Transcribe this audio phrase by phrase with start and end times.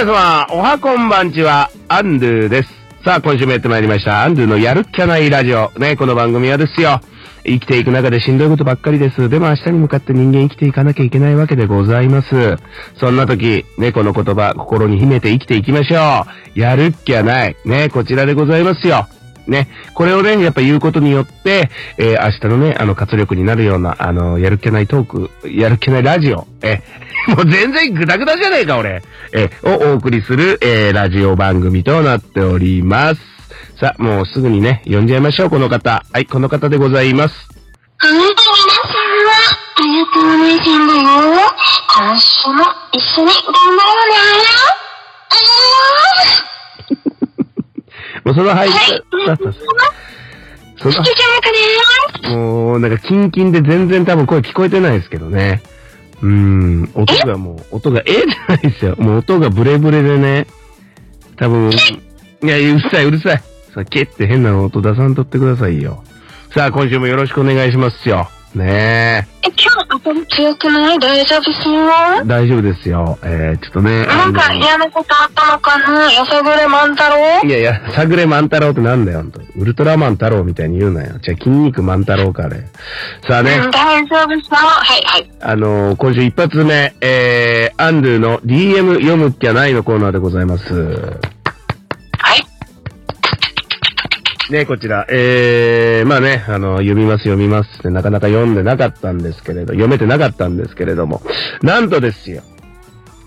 [0.00, 2.70] 皆様、おはこんばんちは、アンドゥです。
[3.04, 5.70] さあ、今週もやってまいりました、アンドゥのやるっきゃないラジオ。
[5.78, 7.02] ね、この番組はですよ。
[7.44, 9.28] 生きていく中でしんどいことばっかりです。
[9.28, 12.56] でも明日に向かって人間生きていかなきゃいけないわけでございます。
[12.98, 16.24] そんな時、猫、の言葉、心に秘めて生きていきましょ
[16.56, 16.58] う。
[16.58, 17.56] やるっきゃない。
[17.66, 19.06] ね、こちらでございますよ。
[19.50, 26.82] ね、これをね、やっぱ言うことによって、えー明日のね、あの、活力になるような、あの、やるっきゃないトーク、やるっきゃないラジオ、え、
[27.28, 29.02] もう全然グダグダじゃねえか、俺。
[29.32, 33.20] え、をお送りする、えーラジオ番組となっております。
[33.80, 36.04] さあ、もうすぐにね、呼んじゃいましょう、この方。
[36.12, 37.48] はい、この方でございます。
[38.02, 39.34] あなた皆さんは、
[39.76, 41.00] ありがとうね、さんだよ。
[41.96, 44.39] 今週も一緒に頑張ろうね。
[48.30, 49.36] もうその入りはい。
[49.36, 49.52] 方、
[50.80, 50.88] そ
[52.28, 52.36] の。
[52.36, 55.62] もう、なんか、キンキンで全然多分声聞こえてないですけどね。
[56.22, 58.94] うーん、音がもう、音が、えじゃないですよ。
[58.98, 60.46] もう音がブレブレでね。
[61.36, 63.42] 多分、いや、うるさい、うるさい。
[63.74, 66.04] さ、ケって変な音出さんとってくださいよ。
[66.54, 68.28] さあ、今週もよろしくお願いしますよ。
[68.54, 70.98] ねえ、今日当たり強くない？
[70.98, 71.88] 大丈夫ですよ。
[72.20, 72.24] え。
[72.26, 73.18] 大丈夫ですよ。
[73.22, 74.06] えー、ちょっとね。
[74.06, 76.10] なんか嫌なことあったのかな？
[76.12, 77.46] やさぐれ万太郎？
[77.48, 79.40] いやいや、さぐれ万太郎ってなんだよ、ほんと。
[79.56, 81.18] ウルトラマン太郎みたいに言うなよ。
[81.22, 82.64] じゃあ、筋肉万太郎か、あれ。
[83.28, 83.60] さあね。
[83.64, 84.56] うん、大丈夫ですよ。
[84.56, 85.30] はい、はい。
[85.40, 91.20] あのー今週一発目、えー、アンドゥの DM 読むっきゃないのコーナーでございます。
[94.50, 101.22] ね、こちら、えー、まあね、あの、読みます読みますってなかなか読んでなかったんですけれど、読めてなかったんですけれども、
[101.62, 102.42] なんとですよ。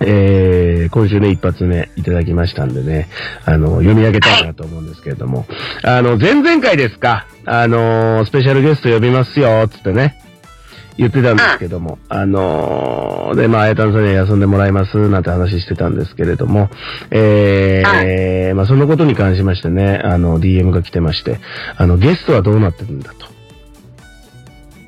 [0.05, 3.07] えー、今週ね、一発目いただきましたんでね、
[3.45, 5.45] あの、読み上げたいなと思うんですけれども、
[5.81, 10.19] あの、前々回ですか、あの、スペシャルゲスト呼びますよ、つってね、
[10.97, 16.69] 言ってたんですけども、あのーで、まあ、あやたんさんには休んでもらいます、なんて話してたんですけれども、
[17.11, 21.39] えー、まあ、そのことに関しましてね、あの、DM が来てまして、
[21.77, 23.33] あの、ゲストはどうなってるんだと。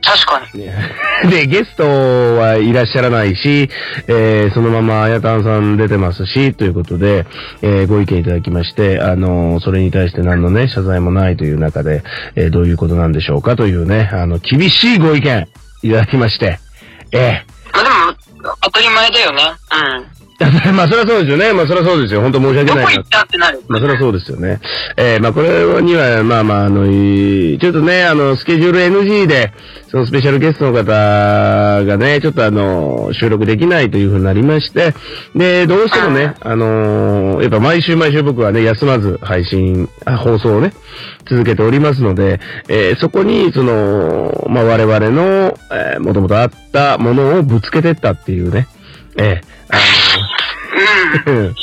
[0.02, 0.66] 確かに。
[0.66, 0.76] ね
[1.32, 3.70] で、ゲストはいらっしゃらないし、
[4.08, 7.26] えー、そのままあやたんさん出てますし、ということで、
[7.64, 12.04] えー、ご意見いただきまして、あの、それに対して何のね、謝罪もないという中で、
[12.36, 15.48] えー、どういうことなんでしょうかというね、あの、厳しいご意見
[15.84, 16.60] いただきまして、
[17.12, 17.44] え
[17.74, 17.90] まあで
[18.42, 19.44] も、当たり前だよね。
[19.70, 20.15] ー、
[20.76, 21.54] まあ、そりゃそうですよね。
[21.54, 22.22] まあ、そりゃそうですよ。
[22.22, 22.58] 本当申しうん。
[22.58, 23.10] 訳ないなどこ行っ。
[23.10, 23.62] たってなる。
[23.70, 24.60] まあ、そりゃそうですよね。
[24.98, 29.54] えー、まあ、これには、まあまあ、あの、いちょっとね、あの、スケジュール NG で、
[29.90, 30.84] そのスペシャルゲストの方
[31.86, 34.94] がね、ちょっとあの、収録できないというふうになりまして、
[35.36, 40.74] で、どうしてもね、あの、やっぱ毎週毎週僕はね、休まず配信、あ放送をね、
[41.30, 48.68] 続けておりますので、えーそこに、その、まあ、我々の、えー、もともとあったものをぶつけてったっていうね、
[49.18, 49.78] えー、あ
[51.26, 51.36] うん。
[51.36, 51.54] うん、うん、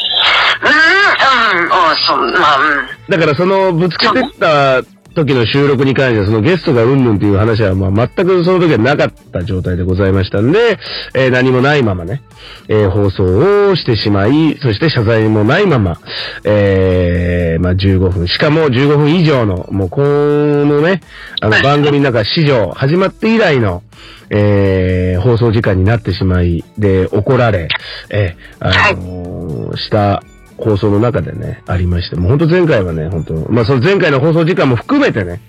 [2.07, 2.87] そう、まあ、うん。
[3.09, 4.83] だからそのぶつけてった
[5.13, 10.79] 時の収録に関してはそのゲストがうんぬんっていう話はまあ全くその時はなかった状態でございましたんで、
[11.15, 12.23] えー何もないままね、
[12.69, 15.99] えー放送をしてしまい、そして謝罪もないまま、
[16.45, 21.01] えーまあ15分、しかも15分以上の、もうこのね、
[21.41, 23.83] あの番組の中史上始まって以来の、
[24.31, 27.69] えー放送時間になってしまい、で、怒られ、
[28.11, 30.23] えーあのーした
[30.59, 35.41] 放送の中でね、ありまして、もう本当前回はね、本当まあその前回の放送時間も含めてね、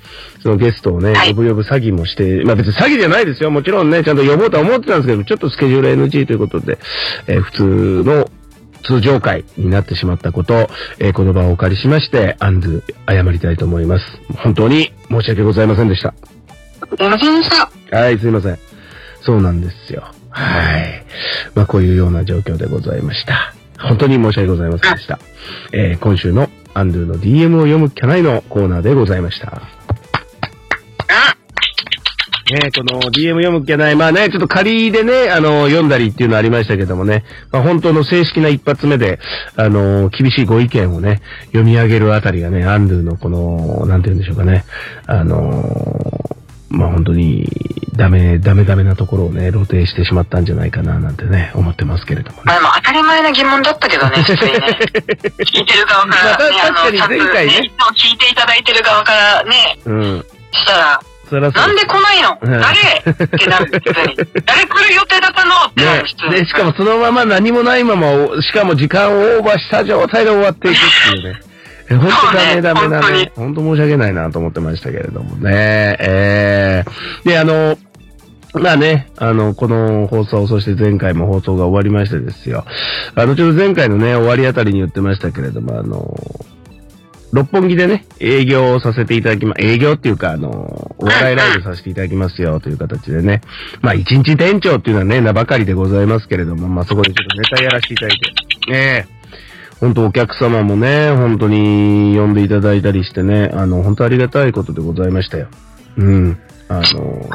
[0.41, 3.51] そのゲストをね、はい呼ぶ呼ぶ詐欺もして、まあ別に詐欺じゃないですよ。
[3.51, 6.77] もちろんね、ちゃんと呼ぼうとは思ってたんですけど、ちょっとスケジュール NG ということで、
[7.27, 7.63] えー普通
[8.05, 8.29] の
[8.83, 10.69] 通常会になってしまったこと、
[10.99, 14.05] えーこの場をお借りしまして、アンドゥ謝りたいと思います。
[14.37, 16.13] 本当に申し訳ございませんでした。
[16.97, 17.97] すいませんでした。
[17.97, 18.59] はい、すいません。
[19.21, 20.03] そうなんですよ。
[20.29, 21.05] はい。
[21.55, 23.53] まあ、こういうような状況でございました。
[23.83, 25.19] 本当に申し訳ございませんでした。
[25.71, 29.61] えー今週のアンドゥの DM を読むキャナイのコーナーでございました。
[32.51, 39.19] ねこの DM 読むキャナイ、まあね、ちょっと仮でね、あの、読んだりっていうのありましたけどもね、まあ、本当の正式な一発目で、
[39.55, 44.65] あの、厳しいご意見をね、読み上げるあたりがね、アンドゥのこの、なんて言うんでしょうかね、
[45.07, 46.29] あの、
[46.69, 47.49] まあ本当に、
[47.95, 52.43] ダメ、ダメダメなところをね、露呈してしまったんじゃないかな、なんてね、思ってますけれどもね。
[52.45, 54.59] まあでも当たり前な疑問だったけどね、 普通にね。
[55.39, 60.25] 聞いてる側から、ね、まあ確かに前回ねいつも聞いていただいてる側からね、うん。
[60.51, 60.99] したら、
[61.31, 62.37] なんで来ないの？
[62.41, 62.79] うん誰？
[62.79, 64.17] ってなる、普通に。
[64.45, 64.65] 誰？
[64.65, 65.55] 来る予定だったの？
[65.69, 66.35] ってなる、普通ね、に。
[66.43, 71.39] で、しかもそのまま何もないまま、おしかも時間をオーバーした状態で終わっていくっていうね。
[71.89, 73.31] え、本当ダメダメダメ。
[73.35, 75.97] 本当申し訳ないなと思ってましたけれどもね。
[75.99, 77.77] えー、で、あの、
[78.53, 82.65] まあね、あの、この放送、そして前回も放送が終わりましてですよ。
[83.15, 86.15] あの、ちょっと前回のね、終わりあたりに言ってましたけれども、あの、
[87.33, 93.41] 六本木でね、営業をさせていただきま、営業っていうか、あの、お笑いライブさせていただきますよという形でね。
[93.81, 98.71] まあ、一日店長っていうのはね、名ばかりでございますけれども、まあ、そこでちょっとネタやらせていただいて。
[98.71, 99.12] ねえ。
[99.83, 105.47] 本当お客様もね、本当に呼んでいただいたりしてね、あの、本当ありがたいことでございましたよ。
[105.97, 106.39] うん。
[106.69, 107.29] あの、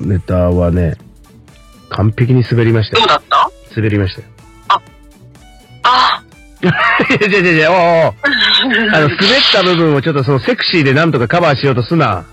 [0.00, 0.94] ネタはね、
[1.90, 3.06] 完璧に滑りましたよ。
[3.06, 3.50] どうだった？
[3.76, 4.28] 滑りましたよ。
[5.82, 6.22] あ
[6.64, 6.66] い
[7.24, 8.14] やいやいやいや、おうおう
[8.94, 9.18] あの、滑っ
[9.52, 12.24] た部分をちょっとそのセクシーでなんとかカバーしようとすな。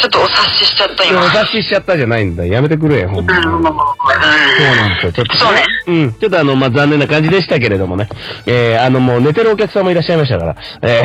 [0.00, 1.20] ちょっとお察ししちゃった今。
[1.20, 2.46] お察ししちゃったじゃないんだ。
[2.46, 3.42] やめてくれよ、ほんまに。
[3.42, 5.12] そうなんですよ。
[5.12, 5.64] ちょっと、そうね。
[5.86, 6.12] うん。
[6.14, 8.08] ちょっとあの、まあ、残念な感じでしたけれどもね。
[8.46, 10.56] えー、あの、もう寝てるお客さんもいらっしゃいましたから。
[10.82, 11.02] え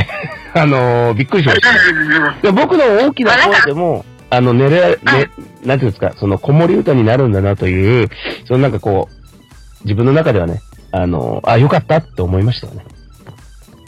[0.53, 2.41] ー、 あのーびっくりしました。
[2.41, 4.97] で僕の大きな声でも、あの、寝れ、ね、
[5.63, 8.09] なんていうんですか、その、子守歌になるんだなという、
[8.47, 10.61] そのなんかこう、自分の中ではね、
[10.91, 12.85] あの、あ、よかったって思いましたよね。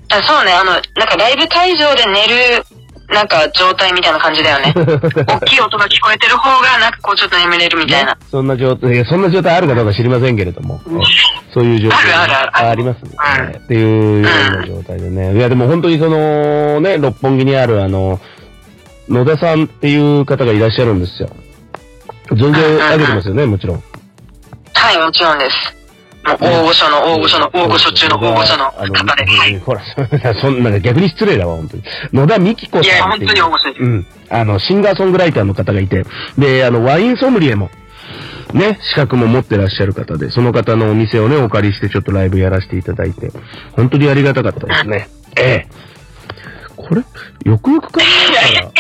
[0.10, 2.64] あそうね、あの、なんかライブ会場で寝る、
[3.10, 4.74] なんか状態みたいな感じだよね。
[5.26, 8.18] 大きい音が聞こえてる方が、なんかこうちょっと眠れるみたいな。
[8.30, 10.82] そんな状態、そんな状態あるかどうか知りませんけれども、
[11.54, 13.12] そういう状態あるあるあるありますね、
[13.58, 15.38] っていうような状態でね。
[15.38, 18.20] いや、でも本当にその、ね、六本木にあるあの、
[19.08, 21.30] 野田さんっていう方がいらっしゃるんですよ。
[22.32, 23.84] 存じ上げてますよね、もちろん。
[24.74, 25.78] はい、もちろんです。
[26.36, 29.26] 大御所の大御所の大御所中の大御所の方で。
[29.26, 29.60] はい。
[29.60, 29.82] ほら、
[30.42, 31.84] そんな、逆に失礼だわ、本当に。
[32.14, 33.28] 野田美希子いや、さんっていう。
[33.28, 33.84] 本当に面白いです。
[33.84, 34.06] うん。
[34.30, 36.06] あの、シンガーソングライターの方がいて、
[36.38, 37.70] で、あの、ワインソムリエも、
[38.54, 43.32] ね、資格も持ってらっしゃる方で、その方のお店をね、お借りしてちょっとライブやらせていただいて、
[43.74, 45.10] 本当にありがたかったですね。
[45.38, 45.88] ええ。
[46.76, 47.04] これ、
[47.44, 48.72] よくよく考えたら、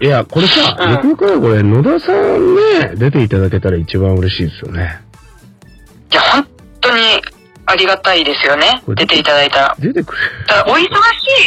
[0.00, 5.00] いや、これさ、うんよくよくこれ、野田さんね、出ていただけたら一番嬉しいですよね。
[6.12, 6.46] いや、本
[6.84, 7.02] 当に
[7.66, 9.76] ありがたいですよね出ていただいたら。
[9.78, 10.18] 出てくれ。
[10.46, 10.86] ただ、お忙し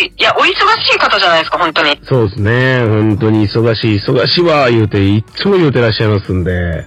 [0.03, 1.99] い、いや、お忙しい方じゃないですか、本当に。
[2.03, 2.79] そうですね。
[2.79, 6.85] 本当に忙しい、忙しいわ、言うて、いっつも言うてらっしゃいますんで。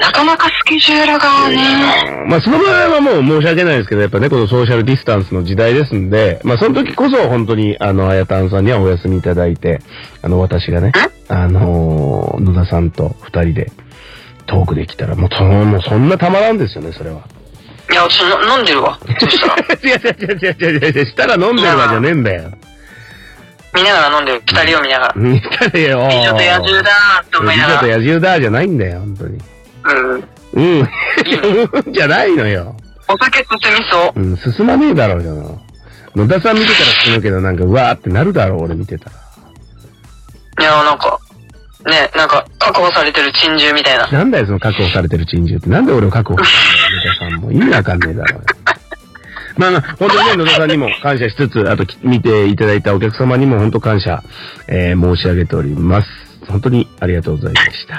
[0.00, 9.80] なかなかスケジュールがね、まあ、その場合はもう申し訳ないですけど、やっぱね、このソーシャルディスタンスの時代ですんで、まあ、その時こそ本当に、あの、あやたんさんにはお休みいただいて、
[10.22, 10.92] あの、私がね、
[11.28, 13.72] あのー野田さんと二人で
[14.46, 17.22] トークできたら、もう、そのもうそんなたまらんですよね、それは。
[17.96, 18.98] いや、私の飲んでるわ。
[19.18, 19.56] そしたら。
[19.56, 22.52] 違う違う違う違う違う違う、したら飲んでるわじゃねえんだよ。
[23.74, 24.42] 見ながら飲んでる。
[24.46, 25.14] 二人を見ながら。
[25.16, 26.08] 見たらよ。
[26.10, 27.96] 美女と野獣だーって思い美女とながら。
[27.96, 29.38] 野獣だじゃないんだよ、本当に。
[29.84, 30.28] うん。
[30.52, 31.92] うん。
[31.94, 32.76] じゃないのよ。
[33.08, 34.20] お酒進みそう。
[34.20, 35.60] うん、進まねえだろうよ。
[36.14, 39.16] 野田さん見てたら進むけど、なんか、うわーってなるだろう、俺見てたら。
[40.60, 41.18] いや、なんか、
[41.86, 44.06] ね、なんか、確保されてる珍獣みたいな。
[44.08, 45.70] なんだよ、その確保されてる珍獣って。
[45.70, 46.38] なんで俺を確保
[47.06, 47.52] 田さんも。
[47.52, 48.40] 意味わかんねえだろ。
[49.56, 54.22] まあまあ、本当にね、野田さんにも感謝しつつ、あとき見ていただいたお客様にも本当感謝、
[54.68, 56.08] えー、申し上げております。
[56.46, 57.94] 本当にありがとうございました。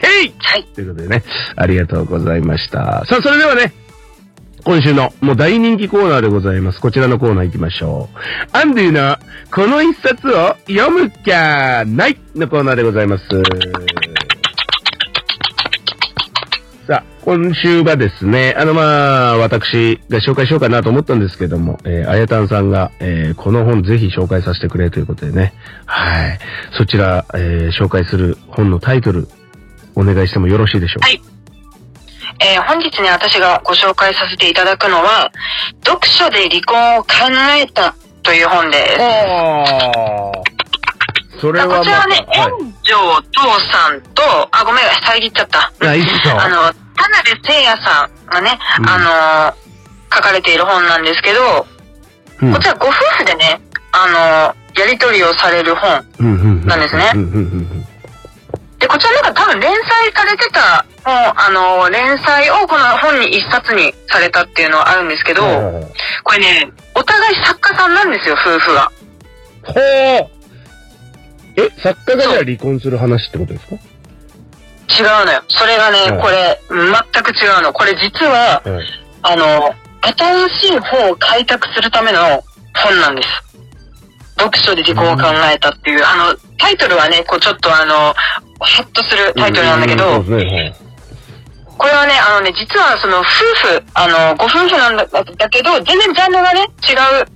[0.00, 0.64] へいはい。
[0.74, 1.22] ということでね、
[1.56, 3.04] ありがとうございました。
[3.06, 3.72] さあ、それではね、
[4.64, 6.80] 今週のもう大人気コーナーでございます。
[6.80, 8.08] こちらのコーナー行きましょ
[8.52, 8.56] う。
[8.56, 9.16] アンデュの
[9.50, 13.24] この一冊を読むきゃないのコーナーでございます。
[16.88, 25.52] さあ、今週はですね、あのまあ、私が紹介しようかなと思ったんですけども、えー、あやたんさんが、えー、この本ぜひ紹介させてくれということでね、
[25.84, 26.38] はい。
[26.78, 29.28] そちら、えー、紹介する本のタイトル、
[29.96, 31.08] お願いしてもよろしいでしょうか？
[31.08, 31.20] はい
[32.40, 35.30] えー本日ね、私がご紹介させていただくのは、
[35.84, 37.08] 読書で離婚を考
[37.54, 39.02] えたという本です。
[39.02, 40.37] ああ。
[41.40, 45.72] それはまこちらはね、はい炎上父さんと、あ、ごめん、遮っちゃった。
[45.86, 46.40] あ、いいですよ。
[46.40, 49.56] あの、田辺聖也さんがね、うんあの、
[50.12, 51.66] 書かれている本なんですけど、
[52.42, 53.60] うんこちらご夫婦でね、
[53.92, 56.04] あの、やりとりをされる本。
[56.66, 57.10] なんですね
[58.78, 65.42] で、こちらなんか多分連載されてた本、あの、連載をこの本に一冊にされたっていうのはあるんですけど、
[66.22, 68.92] これね、お互い作家さんなんですよ、夫婦が。
[69.64, 70.37] ほう
[71.58, 73.74] え、作家がじゃあ離婚する話ってことですか？
[73.74, 75.42] 違うのよ。
[75.48, 77.72] それがね、はいこれ、全く違うの。
[77.72, 78.86] これ実は、はい。
[79.22, 82.42] あの、新しい本を開拓するための
[82.74, 83.28] 本なんです。
[84.38, 88.14] 読書で離婚を考えたっていう、あの、タイトルはね、こうちょっとあの、
[88.60, 90.74] ハッとするタイトルなんだけど、ううですね。
[91.76, 97.26] これはね、あのね、実はその夫婦、あの、ご夫婦なんだだけど、全然ジャンルがね、違う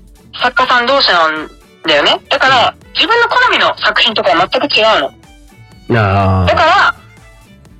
[0.40, 1.50] 作家さん同士なん
[1.88, 2.20] だよね。
[2.28, 5.12] だから、自分の好みの作品とかは全く違う
[5.90, 6.00] の。
[6.00, 6.46] ああ。
[6.46, 6.94] だから、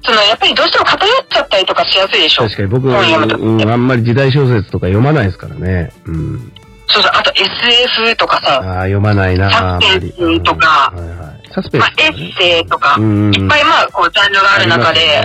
[0.05, 2.45] その、やっぱりどうしても偏っちゃったりとかしやすいでしょ。
[2.45, 5.93] 確かに僕、本読むとうん、あんまり時代小説とか読まないですからね。
[6.07, 6.53] うん。
[6.89, 9.51] そうそう、あと SF とかさ、ああ、読まないな。
[9.51, 11.49] サスペンスとかうんはいはい。
[11.55, 13.35] サスペンスまあ、エッセイとか、うん。
[13.35, 15.23] いっぱいまあ、こう、ジャンルがある中で、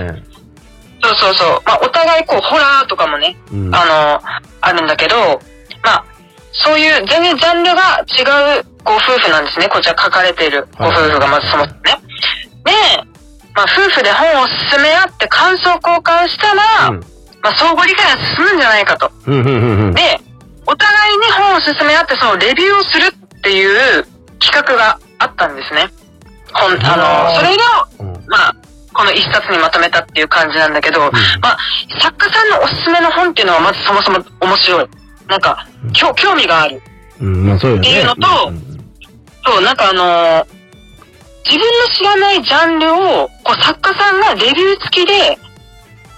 [1.01, 3.75] そうそうそう、まあ、お互いこう、ホラーとかもね、うん。
[3.75, 4.21] あの、
[4.61, 5.15] あるんだけど、
[5.83, 6.05] まあ、
[6.59, 9.67] そういう全然ジャンルが違うご夫婦なんですね。
[9.69, 11.97] こちら書かれているご夫婦がまずそもそもね。
[12.65, 12.71] で、
[13.53, 16.99] まあ、夫婦で本を進め合って感想交換したら、うん
[17.41, 19.11] まあ、相互理解が進むんじゃないかと。
[19.27, 19.93] うん、うん、うんうん。
[19.93, 20.19] で、
[20.65, 24.05] お互いに本を進め合ってそのレビューをするっていう
[24.39, 25.87] 企画があったんですね。
[26.53, 28.55] 本、ああーの、それを、うんまあ、
[28.93, 30.99] この一冊にまとめたっていう感じなんだけど、
[31.41, 31.57] まあ、
[32.01, 34.87] 作家さんのおすすめの本っていうのはまずそもそも面白い。
[35.27, 36.81] なんか、きょ興味がある。
[37.19, 37.89] うん、まあそうよね。
[37.89, 38.61] っていうのとん
[39.45, 40.57] そう、なんかあのー
[41.47, 45.39] 自分の知らないジャンルを、こう作家さんがレビュー付きで、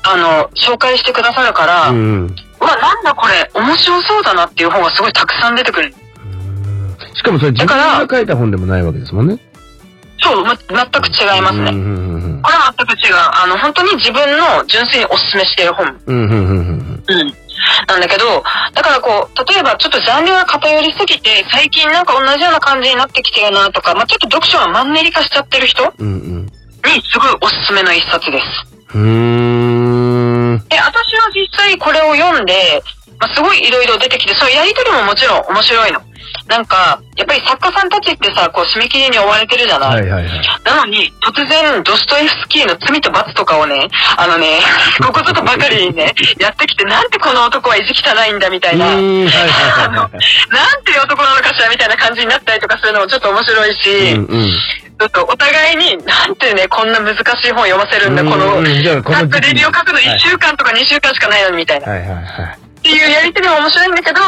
[0.02, 5.94] あの、紹介してくださるから、ううんわ、なんだこれ、面白そうだなっていう本がすごいたくさん出てくる。
[6.26, 6.98] うん。
[7.14, 9.38] しかもそれ自分だからが書いた本でもないわけですもんね。
[10.22, 11.72] そう、ま、全く違いますね。
[12.42, 13.16] これは全く違う。
[13.16, 15.96] あの、本当に自分の純粋におすすめしている本。
[16.08, 16.16] うん。
[16.16, 17.34] うん、うん、うんうん。
[17.60, 17.88] うん。
[17.88, 26.40] なんだけど、だからこう、例えばちょっとジャンルが偏りすぎて、最近なんか同じような感じになってきてるなとか、まあちょっと読書がマンネリ化しちゃってる人に。
[27.12, 28.48] すごいおすすめの一冊です。
[28.96, 30.58] うーん。
[30.70, 32.82] で、私は実際これを読んで、
[33.20, 36.02] まあ、すごい色々出てきて、そういうやりとりももちろん面白いの。
[36.48, 40.42] なんか、やっぱり作家さんたちってさ、こう締め切りに追われてるじゃない、はいはいはい。
[40.64, 44.60] なのに、突然、ドストエフスキーの罪と罰とかをね、あのね、
[45.02, 50.20] ここぞとばかりにね、やってきて、なんてこの男は意地汚いんだみたいな、はいはいはいはい。
[50.90, 54.52] ていう男なのかしらみたいな感じになったりとかするのもちょっと面白いし、うんうん。
[55.00, 61.92] ちょっとお互いに、なんてね、こんな難しい本読ませるんだ、この、うんうんじゃあこの書時期くレビューを書くの1週間とか2週間しかないのにみたいな。
[61.92, 62.69] はいはいはい。
[62.90, 64.20] っていうやりとりも面白いんだけど、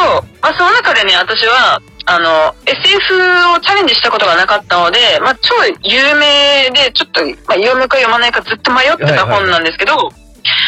[0.41, 9.95] まあその中でね、私は、あの、SF をチャレンジしたことがなかったので、まあ超有名で、ちょっと、まあ読むか読まないかずっと迷ってた本なんですけど、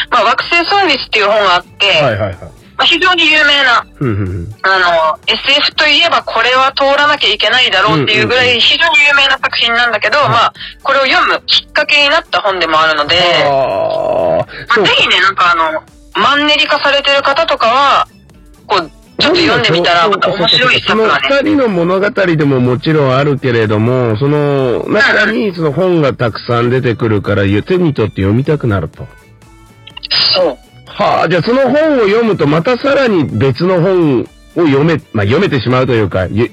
[0.09, 2.35] まあ惑星サービスっていう本があって、はいはいはい。
[2.75, 3.85] まあ非常に有名な。
[4.63, 15.83] あの、SF といえばこれは通らなきゃいけないだろうっていうぐらい非常に有名な作品なんだけど、まあ、これを読むきっかけになった本でもあるので、まあ、ぜひね、なんかあの、
[16.15, 18.07] マンネリ化されてる方とかは、
[18.67, 21.41] こう、ちょっと読んでみたら、また面白いその作がね。
[21.41, 29.07] 二人の物語でももちろんあるけれども、その中にその本がたくさん出てくるから、手に取って読みたくなると。
[30.33, 30.57] そう。
[30.85, 36.51] はあ、じゃあその本を読むとまたさらに別の本を読め、まあ読めてしまうというか、ゆ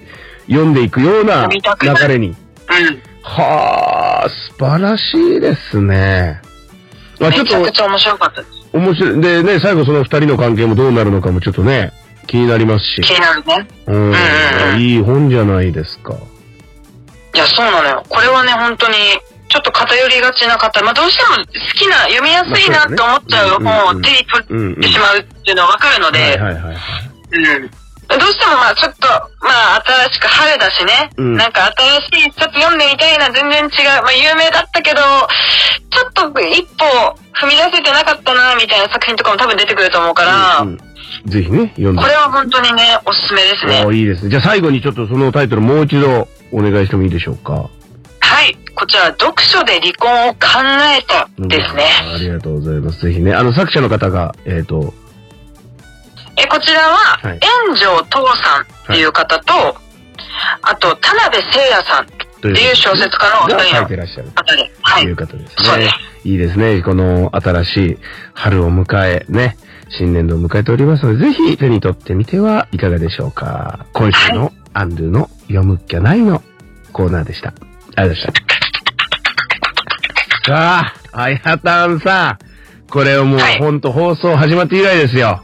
[0.48, 1.60] 読んでいくような流
[2.08, 2.28] れに。
[2.28, 2.36] うん。
[3.22, 5.02] はあ、素晴らし
[5.36, 6.40] いですね。
[7.18, 8.59] まあちょっとめちゃくちゃ面白かったです。
[8.72, 9.20] 面白い。
[9.20, 11.92] でね、最後その二人の関係もどうなるのかもちょっとね、
[12.26, 13.00] 気になりますし。
[13.02, 13.68] 気になるね。
[13.86, 16.14] うんうんうんいい本じゃないですか。
[17.34, 18.04] いや、そうなのよ。
[18.08, 18.94] これはね、本当に、
[19.48, 21.44] ちょっと偏りがちな方、まあどうしても好
[21.76, 24.74] きな、読みやすいなって思っちゃう本を手に取。
[24.74, 26.76] ってしまうっていうのはわかるので、はいはい。
[27.32, 27.70] うん。
[27.70, 31.66] どうしてもまあちょっと、まあ新しく春だしね、うんなんか
[32.10, 36.86] 新しい一冊読んでみたいな、全然違う、まあ有名だったけど、ちょっと一歩
[37.34, 40.78] 踏み出せてなかったな、みたいな作品とかも多分出てくると思うから、うんうん
[41.26, 42.02] ぜひね、読んで。
[42.02, 43.84] これは本当にね、おすすめですね。
[43.84, 44.30] おいいですね。
[44.30, 47.68] じゃあ最後にちょっとそのタイトルもう一度お願いしてもいいでしょうか？
[48.20, 48.56] はい。
[48.74, 50.38] こちら、読書で離婚を考
[50.96, 51.84] えたですね。
[52.14, 53.04] ありがとうございます。
[53.04, 54.94] ぜひね、あの作者の方が、えっ、と、
[56.38, 59.76] え、こちらは、はい炎上父さんいう方と、
[60.62, 62.06] あと、田辺聖也さんっ
[62.40, 65.16] といていう小説家のおい二人のてらっしゃる方で、はいという。
[65.16, 65.94] 方ですねそうです。
[66.24, 66.82] いいですね。
[66.82, 67.98] この新しい
[68.34, 69.56] 春を迎え、ね、
[69.98, 73.86] 新年度を迎えておりますので、ぜひ手に取ってみてはいかがでしょうか。
[73.92, 76.42] 今週のアンドゥの読むっきゃないの
[76.92, 77.48] コーナーでした。
[77.48, 77.52] あ
[78.02, 78.44] りがとうございまし
[80.44, 80.50] た。
[80.52, 82.38] さあ、あやたんさん。
[82.90, 85.42] これをもうはいほんと放送始まって以来ですよ。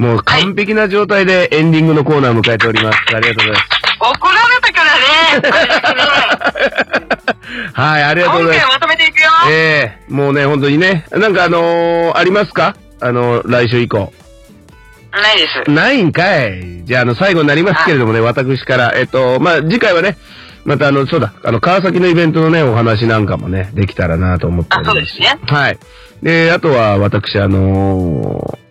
[0.00, 2.98] もう完璧な状態でエンディングのコーナーを迎えております。
[3.14, 3.62] ありがとうございます。
[4.00, 4.96] 怒られたから
[6.64, 7.20] ね。
[7.74, 8.68] はい、ありがとうございます。
[8.72, 9.30] まとめていくよ。
[9.50, 11.04] ええもうね、本当にね。
[11.10, 12.76] なんかあのーありますか？
[13.02, 14.10] あの来週以降。
[15.12, 15.70] ないです。
[15.70, 16.82] ないんかい。
[16.84, 18.92] じゃあ、あの、最後になりますけれどもね、私から。
[18.96, 20.16] えっと、まあ、次回はね、
[20.64, 24.92] またあの、そうだ、あの、川崎のイベントのね、お話なんかもね、できたらなと思っております。
[24.92, 25.78] あそうですねはい。
[26.22, 28.69] で、あとは、私、あのー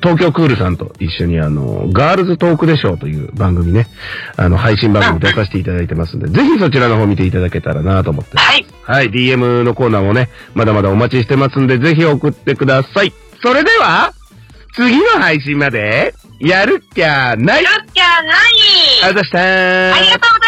[0.00, 3.88] 東京クールさんと一緒にあの、ガールズトークでしょうという番組ね、
[4.36, 8.46] あの、配信番組出させていただいてますんで、ぜひそちらの方見ていただけたらなと思ってます。
[8.46, 8.66] はい。
[8.82, 13.12] はい、DM のコーナーもね、まだまだお待ちしてますんで、ぜひ送ってください。
[13.42, 14.12] それでは、
[14.74, 18.34] 次の配信まで、やるっきゃないやっきゃない
[19.02, 20.47] ありがとうございましたありがとうございました